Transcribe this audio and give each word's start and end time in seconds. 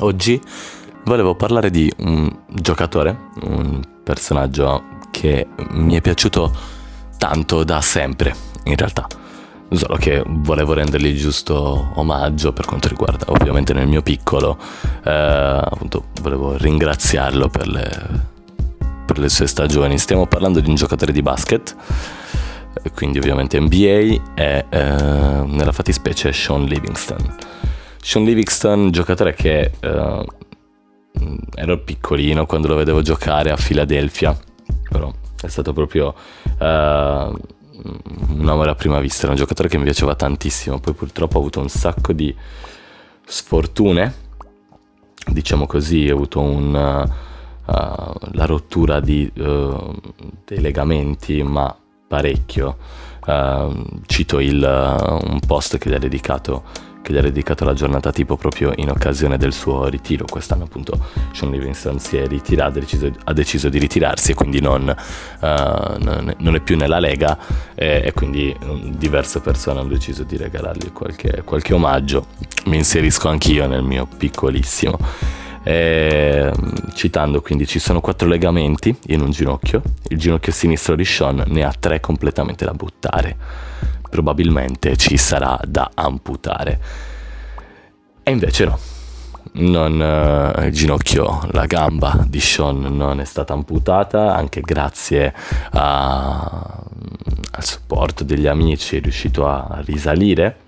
Oggi 0.00 0.40
volevo 1.04 1.34
parlare 1.34 1.70
di 1.70 1.92
un 1.98 2.30
giocatore, 2.46 3.30
un 3.42 3.82
personaggio 4.04 4.84
che 5.10 5.48
mi 5.70 5.96
è 5.96 6.00
piaciuto 6.00 6.52
tanto 7.18 7.64
da 7.64 7.80
sempre, 7.80 8.32
in 8.64 8.76
realtà. 8.76 9.06
Solo 9.70 9.96
che 9.96 10.22
volevo 10.24 10.72
rendergli 10.72 11.14
giusto 11.16 11.90
omaggio 11.94 12.52
per 12.52 12.64
quanto 12.64 12.88
riguarda, 12.88 13.24
ovviamente 13.32 13.72
nel 13.72 13.88
mio 13.88 14.00
piccolo, 14.00 14.56
eh, 15.04 15.10
appunto 15.10 16.04
volevo 16.22 16.56
ringraziarlo 16.56 17.48
per 17.48 17.66
le, 17.66 17.90
per 19.04 19.18
le 19.18 19.28
sue 19.28 19.48
stagioni. 19.48 19.98
Stiamo 19.98 20.26
parlando 20.26 20.60
di 20.60 20.68
un 20.68 20.76
giocatore 20.76 21.10
di 21.10 21.22
basket, 21.22 21.74
quindi 22.94 23.18
ovviamente 23.18 23.58
NBA 23.58 23.74
e 23.74 24.20
eh, 24.36 24.64
nella 24.68 25.72
fattispecie 25.72 26.32
Sean 26.32 26.64
Livingston. 26.64 27.56
Sean 28.00 28.24
Livingston, 28.24 28.90
giocatore 28.90 29.34
che 29.34 29.72
eh, 29.78 30.24
ero 31.54 31.78
piccolino 31.78 32.46
quando 32.46 32.68
lo 32.68 32.76
vedevo 32.76 33.02
giocare 33.02 33.50
a 33.50 33.56
Filadelfia, 33.56 34.36
però 34.88 35.12
è 35.40 35.48
stato 35.48 35.72
proprio 35.72 36.14
uh, 36.58 36.64
un 36.64 38.46
amore 38.46 38.70
a 38.70 38.74
prima 38.74 39.00
vista, 39.00 39.22
era 39.22 39.32
un 39.32 39.38
giocatore 39.38 39.68
che 39.68 39.78
mi 39.78 39.84
piaceva 39.84 40.14
tantissimo, 40.14 40.80
poi 40.80 40.94
purtroppo 40.94 41.36
ho 41.36 41.40
avuto 41.40 41.60
un 41.60 41.68
sacco 41.68 42.12
di 42.12 42.34
sfortune, 43.24 44.14
diciamo 45.26 45.66
così, 45.66 46.08
ho 46.08 46.14
avuto 46.14 46.40
un, 46.40 46.74
uh, 46.74 47.72
la 48.32 48.44
rottura 48.46 49.00
di, 49.00 49.30
uh, 49.36 49.94
dei 50.44 50.60
legamenti, 50.60 51.42
ma 51.42 51.76
parecchio. 52.06 52.78
cito 54.06 54.40
il, 54.40 54.62
un 54.62 55.40
post 55.46 55.76
che 55.76 55.90
gli 55.90 55.94
ha 55.94 55.98
dedicato 55.98 56.62
che 57.08 57.14
gli 57.14 57.18
ha 57.18 57.22
dedicato 57.22 57.64
la 57.64 57.72
giornata 57.72 58.12
tipo 58.12 58.36
proprio 58.36 58.72
in 58.76 58.90
occasione 58.90 59.38
del 59.38 59.54
suo 59.54 59.86
ritiro. 59.86 60.26
Quest'anno 60.28 60.64
appunto 60.64 60.92
Sean 61.32 61.50
Livingston 61.50 61.98
si 61.98 62.18
è 62.18 62.26
ritirato, 62.26 62.78
ha 62.78 62.80
deciso, 62.80 63.10
ha 63.24 63.32
deciso 63.32 63.70
di 63.70 63.78
ritirarsi 63.78 64.32
e 64.32 64.34
quindi 64.34 64.60
non, 64.60 64.94
uh, 65.40 65.46
non, 65.46 66.54
è 66.54 66.60
più 66.60 66.76
nella 66.76 66.98
Lega 66.98 67.38
e, 67.74 68.02
e, 68.04 68.12
quindi 68.12 68.54
diverse 68.90 69.40
persone 69.40 69.80
hanno 69.80 69.88
deciso 69.88 70.22
di 70.22 70.36
regalargli 70.36 70.92
qualche, 70.92 71.42
qualche 71.44 71.72
omaggio. 71.72 72.26
Mi 72.66 72.76
inserisco 72.76 73.28
anch'io 73.28 73.66
nel 73.66 73.82
mio 73.82 74.06
piccolissimo. 74.06 74.98
E, 75.62 76.52
citando 76.94 77.40
quindi 77.40 77.66
ci 77.66 77.78
sono 77.78 78.00
quattro 78.00 78.28
legamenti 78.28 78.94
in 79.06 79.20
un 79.22 79.30
ginocchio, 79.30 79.82
il 80.08 80.18
ginocchio 80.18 80.52
sinistro 80.52 80.94
di 80.94 81.04
Sean 81.04 81.42
ne 81.46 81.64
ha 81.64 81.74
tre 81.78 82.00
completamente 82.00 82.64
da 82.64 82.72
buttare 82.72 83.36
probabilmente 84.08 84.96
ci 84.96 85.16
sarà 85.16 85.58
da 85.66 85.90
amputare. 85.94 86.80
E 88.22 88.30
invece 88.30 88.64
no. 88.64 88.78
Non, 89.50 89.98
uh, 89.98 90.62
il 90.64 90.72
ginocchio, 90.72 91.40
la 91.52 91.64
gamba 91.64 92.24
di 92.28 92.38
Sean 92.38 92.80
non 92.80 93.18
è 93.18 93.24
stata 93.24 93.54
amputata, 93.54 94.34
anche 94.34 94.60
grazie 94.60 95.34
a, 95.70 96.82
al 97.50 97.64
supporto 97.64 98.24
degli 98.24 98.46
amici 98.46 98.98
è 98.98 99.00
riuscito 99.00 99.46
a 99.46 99.80
risalire 99.84 100.66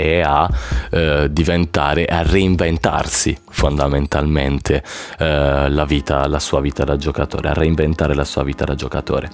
e 0.00 0.22
a 0.22 0.48
eh, 0.90 1.28
diventare, 1.30 2.06
a 2.06 2.22
reinventarsi 2.22 3.36
fondamentalmente 3.50 4.82
eh, 5.18 5.68
la, 5.68 5.84
vita, 5.84 6.26
la 6.26 6.38
sua 6.38 6.60
vita 6.60 6.84
da 6.84 6.96
giocatore, 6.96 7.50
a 7.50 7.52
reinventare 7.52 8.14
la 8.14 8.24
sua 8.24 8.42
vita 8.42 8.64
da 8.64 8.74
giocatore. 8.74 9.30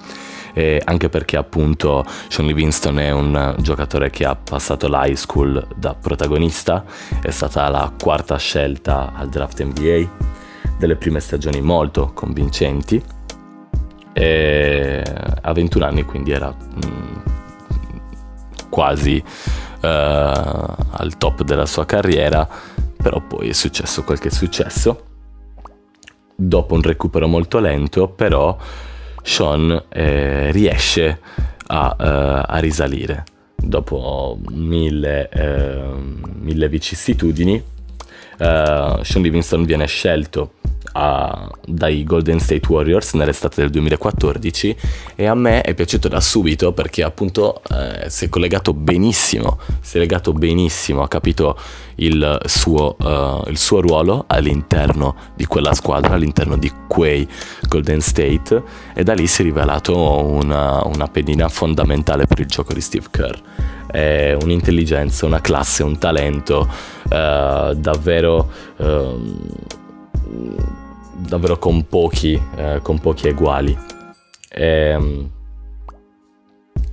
Eh, 0.53 0.81
anche 0.83 1.07
perché 1.07 1.37
appunto 1.37 2.03
Sean 2.29 2.47
Livingston 2.47 2.99
è 2.99 3.11
un 3.11 3.55
giocatore 3.59 4.09
che 4.09 4.25
ha 4.25 4.35
passato 4.35 4.87
l'high 4.87 5.15
school 5.15 5.65
da 5.75 5.93
protagonista, 5.93 6.83
è 7.21 7.29
stata 7.29 7.69
la 7.69 7.91
quarta 7.97 8.37
scelta 8.37 9.13
al 9.15 9.29
draft 9.29 9.63
NBA, 9.63 10.35
delle 10.77 10.95
prime 10.95 11.19
stagioni 11.19 11.61
molto 11.61 12.11
convincenti 12.13 13.01
e 14.13 15.03
a 15.41 15.53
21 15.53 15.85
anni 15.85 16.03
quindi 16.03 16.31
era 16.31 16.49
mh, 16.49 16.87
mm, 16.87 17.15
quasi 18.69 19.23
al 19.81 21.17
top 21.17 21.43
della 21.43 21.65
sua 21.65 21.85
carriera, 21.85 22.47
però 23.01 23.21
poi 23.21 23.49
è 23.49 23.53
successo 23.53 24.03
quel 24.03 24.19
che 24.19 24.29
è 24.29 24.31
successo. 24.31 25.03
Dopo 26.35 26.73
un 26.75 26.81
recupero 26.81 27.27
molto 27.27 27.59
lento, 27.59 28.07
però 28.09 28.57
Sean 29.23 29.83
eh, 29.89 30.51
riesce 30.51 31.19
a, 31.67 31.95
uh, 31.97 32.53
a, 32.53 32.57
risalire 32.59 33.25
dopo 33.55 34.39
mille, 34.51 35.29
uh, 35.33 35.99
mille 36.39 36.69
vicissitudini. 36.69 37.61
Uh, 38.39 39.01
Sean 39.03 39.23
Livingston 39.23 39.65
viene 39.65 39.85
scelto 39.87 40.53
a, 40.93 41.49
dai 41.65 42.03
Golden 42.03 42.39
State 42.39 42.65
Warriors 42.67 43.13
nell'estate 43.13 43.61
del 43.61 43.69
2014 43.71 44.77
e 45.15 45.25
a 45.25 45.35
me 45.35 45.61
è 45.61 45.73
piaciuto 45.73 46.07
da 46.07 46.19
subito 46.21 46.71
perché 46.73 47.03
appunto 47.03 47.61
eh, 47.69 48.09
si 48.09 48.25
è 48.25 48.29
collegato 48.29 48.73
benissimo, 48.73 49.59
si 49.81 49.97
è 49.97 49.99
legato 49.99 50.33
benissimo, 50.33 51.01
ha 51.01 51.07
capito 51.07 51.57
il 51.97 52.39
suo, 52.45 52.95
uh, 52.99 53.49
il 53.49 53.57
suo 53.57 53.81
ruolo 53.81 54.25
all'interno 54.27 55.15
di 55.35 55.45
quella 55.45 55.73
squadra, 55.73 56.13
all'interno 56.13 56.57
di 56.57 56.71
quei 56.87 57.27
Golden 57.67 58.01
State 58.01 58.63
e 58.93 59.03
da 59.03 59.13
lì 59.13 59.27
si 59.27 59.41
è 59.41 59.45
rivelato 59.45 60.25
una, 60.25 60.83
una 60.85 61.07
pedina 61.07 61.47
fondamentale 61.49 62.25
per 62.25 62.39
il 62.39 62.47
gioco 62.47 62.73
di 62.73 62.81
Steve 62.81 63.07
Kerr. 63.09 63.35
È 63.87 64.37
un'intelligenza, 64.41 65.25
una 65.25 65.41
classe, 65.41 65.83
un 65.83 65.97
talento 65.97 66.67
uh, 67.03 67.73
davvero... 67.73 68.49
Uh, 68.77 69.45
davvero 71.17 71.57
con 71.57 71.87
pochi, 71.87 72.39
eh, 72.55 72.79
con 72.81 72.99
pochi 72.99 73.27
eguali. 73.27 73.77
E, 74.49 74.65
ehm, 74.65 75.29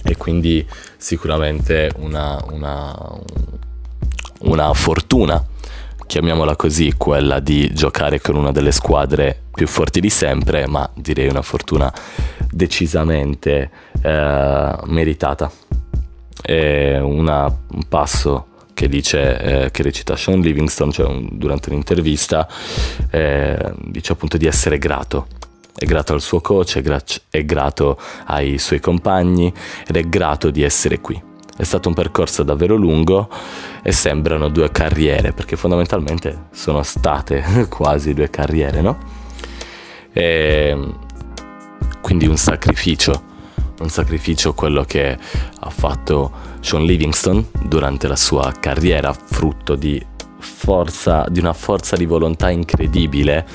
e, 0.03 0.17
quindi 0.17 0.67
sicuramente 0.97 1.91
una, 1.97 2.39
una, 2.51 3.19
una 4.41 4.73
fortuna, 4.75 5.43
chiamiamola 6.07 6.57
così, 6.57 6.93
quella 6.97 7.41
di 7.41 7.73
giocare 7.73 8.21
con 8.21 8.37
una 8.37 8.53
delle 8.53 8.73
squadre 8.73 9.41
più 9.53 9.67
forti 9.67 10.01
di 10.01 10.11
sempre, 10.11 10.67
ma 10.67 10.89
direi 10.95 11.29
una 11.29 11.43
fortuna 11.43 11.93
decisamente 12.51 13.71
eh, 14.03 14.77
meritata. 14.85 15.51
Una, 16.47 17.47
un 17.47 17.83
passo 17.89 18.49
che 18.75 18.89
dice, 18.89 19.39
eh, 19.41 19.71
che 19.71 19.83
recita 19.83 20.17
Sean 20.17 20.41
Livingston, 20.41 20.91
cioè 20.91 21.07
un, 21.07 21.29
durante 21.33 21.71
un'intervista, 21.71 22.47
eh, 23.11 23.73
dice 23.79 24.13
appunto 24.13 24.37
di 24.37 24.47
essere 24.47 24.79
grato. 24.79 25.29
È 25.77 25.85
grato 25.87 26.13
al 26.13 26.21
suo 26.21 26.41
coach, 26.41 26.77
è, 26.77 26.83
gra- 26.83 27.03
è 27.31 27.45
grato 27.45 27.99
ai 28.27 28.59
suoi 28.59 28.81
compagni 28.81 29.53
ed 29.87 29.97
è 29.97 30.03
grato 30.03 30.51
di 30.51 30.63
essere 30.63 31.01
qui. 31.01 31.21
È 31.57 31.63
stato 31.63 31.89
un 31.89 31.95
percorso 31.95 32.43
davvero 32.43 32.75
lungo 32.75 33.29
e 33.83 33.93
sembrano 33.93 34.49
due 34.49 34.71
carriere, 34.71 35.33
perché 35.33 35.57
fondamentalmente 35.57 36.47
sono 36.53 36.83
state 36.83 37.67
quasi 37.71 38.13
due 38.13 38.29
carriere, 38.29 38.81
no? 38.81 38.99
E 40.13 40.77
quindi 42.01 42.27
un 42.27 42.37
sacrificio 42.37 43.33
un 43.81 43.89
sacrificio 43.89 44.55
quello 44.55 44.85
che 44.85 45.17
ha 45.59 45.71
fatto 45.71 46.31
Sean 46.61 46.85
Livingston 46.85 47.47
durante 47.65 48.07
la 48.07 48.17
sua 48.17 48.53
carriera, 48.59 49.13
frutto 49.13 49.75
di, 49.75 50.05
forza, 50.39 51.27
di 51.29 51.41
una 51.41 51.53
forza 51.53 51.97
di 51.97 52.07
volontà 52.07 52.51
incredibile 52.51 53.47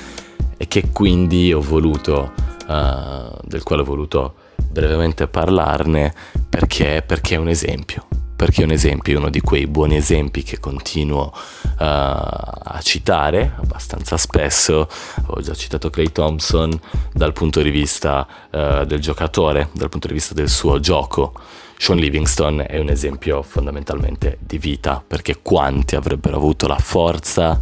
e 0.58 0.68
che 0.68 0.90
quindi 0.92 1.54
ho 1.54 1.62
voluto, 1.62 2.32
uh, 2.68 3.38
del 3.44 3.64
quale 3.64 3.82
ho 3.82 3.86
voluto 3.86 4.34
brevemente 4.70 5.28
parlarne 5.28 6.14
perché, 6.50 7.04
perché 7.06 7.36
è 7.36 7.38
un 7.38 7.48
esempio 7.48 8.09
perché 8.40 8.62
è 8.62 8.64
un 8.64 8.72
esempio, 8.72 9.18
uno 9.18 9.30
di 9.30 9.42
quei 9.42 9.68
buoni 9.68 9.98
esempi 9.98 10.44
che 10.44 10.62
continuo 10.62 11.24
uh, 11.34 11.74
a 11.78 12.80
citare 12.82 13.52
abbastanza 13.58 14.16
spesso. 14.16 14.88
Ho 15.26 15.42
già 15.42 15.54
citato 15.54 15.90
Clay 15.90 16.14
Thompson 16.14 16.72
dal 17.12 17.34
punto 17.34 17.62
di 17.62 17.70
vista 17.70 18.26
uh, 18.50 18.86
del 18.86 19.02
giocatore, 19.02 19.68
dal 19.74 19.90
punto 19.90 20.08
di 20.08 20.14
vista 20.14 20.34
del 20.34 20.48
suo 20.48 20.80
gioco. 20.80 21.34
Sean 21.76 21.98
Livingston 22.00 22.64
è 22.66 22.80
un 22.80 22.88
esempio 22.88 23.42
fondamentalmente 23.42 24.38
di 24.40 24.58
vita, 24.58 25.04
perché 25.06 25.42
quanti 25.42 25.98
avrebbero 25.98 26.38
avuto 26.38 26.66
la 26.66 26.80
forza 26.80 27.62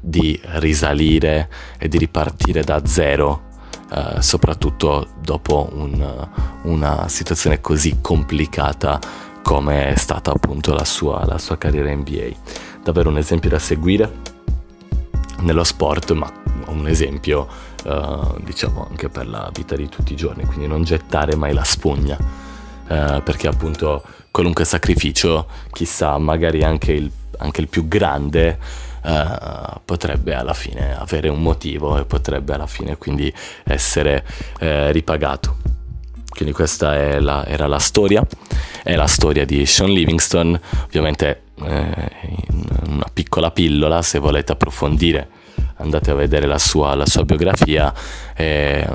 di 0.00 0.36
risalire 0.54 1.48
e 1.78 1.86
di 1.86 1.96
ripartire 1.96 2.64
da 2.64 2.84
zero 2.84 3.46
Uh, 3.90 4.20
soprattutto 4.20 5.14
dopo 5.18 5.70
un, 5.72 6.28
una 6.64 7.08
situazione 7.08 7.62
così 7.62 8.00
complicata 8.02 9.00
come 9.48 9.88
è 9.88 9.96
stata 9.96 10.30
appunto 10.30 10.74
la 10.74 10.84
sua, 10.84 11.24
la 11.24 11.38
sua 11.38 11.56
carriera 11.56 11.90
NBA. 11.90 12.28
Davvero 12.84 13.08
un 13.08 13.16
esempio 13.16 13.48
da 13.48 13.58
seguire 13.58 14.16
nello 15.38 15.64
sport, 15.64 16.10
ma 16.12 16.30
un 16.66 16.86
esempio 16.86 17.48
uh, 17.86 18.38
diciamo 18.42 18.86
anche 18.90 19.08
per 19.08 19.26
la 19.26 19.50
vita 19.50 19.74
di 19.74 19.88
tutti 19.88 20.12
i 20.12 20.16
giorni, 20.16 20.44
quindi 20.44 20.66
non 20.66 20.84
gettare 20.84 21.34
mai 21.34 21.54
la 21.54 21.64
spugna, 21.64 22.18
uh, 22.18 23.22
perché 23.22 23.48
appunto 23.48 24.04
qualunque 24.30 24.66
sacrificio, 24.66 25.48
chissà, 25.72 26.18
magari 26.18 26.62
anche 26.62 26.92
il, 26.92 27.10
anche 27.38 27.62
il 27.62 27.68
più 27.68 27.88
grande, 27.88 28.58
uh, 29.02 29.80
potrebbe 29.82 30.34
alla 30.34 30.52
fine 30.52 30.94
avere 30.94 31.30
un 31.30 31.40
motivo 31.40 31.96
e 31.96 32.04
potrebbe 32.04 32.52
alla 32.52 32.66
fine 32.66 32.98
quindi 32.98 33.32
essere 33.64 34.26
ripagato. 34.58 35.56
Quindi 36.28 36.54
questa 36.54 37.18
la, 37.18 37.46
era 37.46 37.66
la 37.66 37.78
storia, 37.78 38.22
è 38.88 38.96
la 38.96 39.06
storia 39.06 39.44
di 39.44 39.66
Sean 39.66 39.90
Livingston, 39.90 40.58
ovviamente 40.84 41.42
eh, 41.56 42.10
una 42.86 43.04
piccola 43.12 43.50
pillola 43.50 44.00
se 44.00 44.18
volete 44.18 44.52
approfondire 44.52 45.28
andate 45.76 46.10
a 46.10 46.14
vedere 46.14 46.46
la 46.46 46.56
sua, 46.56 46.94
la 46.94 47.04
sua 47.04 47.22
biografia. 47.24 47.92
E, 48.34 48.88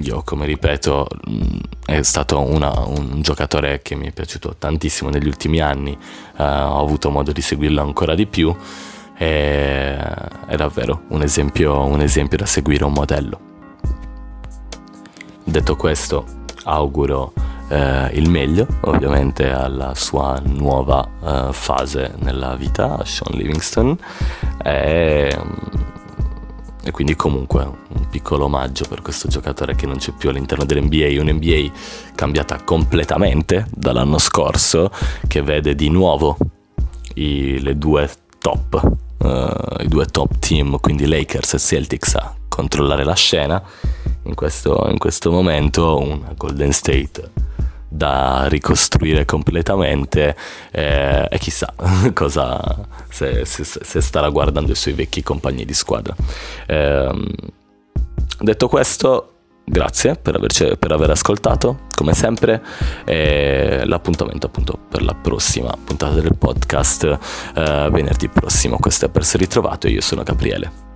io, 0.00 0.22
come 0.24 0.46
ripeto, 0.46 1.06
è 1.86 2.02
stato 2.02 2.40
una, 2.40 2.76
un 2.86 3.22
giocatore 3.22 3.82
che 3.82 3.94
mi 3.94 4.08
è 4.08 4.12
piaciuto 4.12 4.56
tantissimo 4.58 5.10
negli 5.10 5.28
ultimi 5.28 5.60
anni, 5.60 5.92
uh, 5.92 6.42
ho 6.42 6.80
avuto 6.80 7.10
modo 7.10 7.30
di 7.30 7.40
seguirlo 7.40 7.80
ancora 7.80 8.16
di 8.16 8.26
più. 8.26 8.52
E 9.16 9.96
è 10.46 10.56
davvero 10.56 11.02
un 11.10 11.22
esempio, 11.22 11.84
un 11.84 12.00
esempio 12.00 12.36
da 12.36 12.46
seguire, 12.46 12.82
un 12.82 12.92
modello. 12.92 13.40
Detto 15.44 15.76
questo, 15.76 16.24
auguro 16.64 17.32
eh, 17.68 18.10
il 18.14 18.28
meglio 18.28 18.66
ovviamente 18.82 19.50
alla 19.50 19.94
sua 19.94 20.40
nuova 20.44 21.06
eh, 21.22 21.52
fase 21.52 22.14
nella 22.18 22.54
vita, 22.56 23.04
Sean 23.04 23.36
Livingston, 23.36 23.96
e, 24.62 25.36
e, 26.82 26.90
quindi 26.90 27.14
comunque 27.14 27.62
un 27.64 28.08
piccolo 28.08 28.44
omaggio 28.44 28.86
per 28.88 29.02
questo 29.02 29.28
giocatore 29.28 29.74
che 29.74 29.86
non 29.86 29.98
c'è 29.98 30.12
più 30.12 30.30
all'interno 30.30 30.64
dell'NBA, 30.64 31.20
un'NBA 31.20 31.70
cambiata 32.14 32.62
completamente 32.64 33.66
dall'anno 33.70 34.18
scorso, 34.18 34.90
che 35.26 35.42
vede 35.42 35.74
di 35.74 35.90
nuovo 35.90 36.36
i, 37.14 37.60
le 37.60 37.76
due 37.76 38.10
top, 38.38 38.96
uh, 39.18 39.82
i 39.82 39.88
due 39.88 40.06
top 40.06 40.38
team, 40.38 40.78
quindi 40.80 41.06
Lakers 41.06 41.54
e 41.54 41.58
Celtics 41.58 42.14
a 42.14 42.34
controllare 42.48 43.04
la 43.04 43.14
scena. 43.14 43.62
In 44.24 44.34
questo, 44.34 44.86
in 44.90 44.98
questo 44.98 45.30
momento 45.30 45.98
una 45.98 46.34
Golden 46.36 46.72
State 46.72 47.46
da 47.88 48.46
ricostruire 48.48 49.24
completamente 49.24 50.36
eh, 50.70 51.26
e 51.30 51.38
chissà 51.38 51.72
cosa 52.12 52.86
se, 53.08 53.44
se, 53.44 53.64
se, 53.64 54.00
starà 54.00 54.28
guardando 54.28 54.72
i 54.72 54.76
suoi 54.76 54.94
vecchi 54.94 55.22
compagni 55.22 55.64
di 55.64 55.74
squadra. 55.74 56.14
Eh, 56.66 57.32
detto 58.40 58.68
questo, 58.68 59.32
grazie 59.64 60.16
per, 60.16 60.34
averci, 60.34 60.76
per, 60.78 60.92
aver 60.92 61.10
ascoltato, 61.10 61.86
come 61.94 62.14
sempre, 62.14 62.62
e 63.04 63.82
l'appuntamento 63.84 64.46
appunto 64.46 64.78
per 64.88 65.02
la 65.02 65.14
prossima 65.14 65.74
puntata 65.82 66.14
del 66.14 66.36
podcast 66.36 67.18
eh, 67.54 67.88
venerdì 67.90 68.28
prossimo. 68.28 68.78
Questo 68.78 69.06
è 69.06 69.08
per 69.08 69.22
essere 69.22 69.44
ritrovato, 69.44 69.88
io 69.88 70.00
sono 70.00 70.22
Gabriele. 70.22 70.87